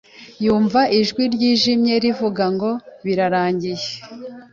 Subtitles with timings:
[0.45, 2.69] Yumva ijwi ryijimye rivuga ngo
[3.05, 3.87] "Birarangiye"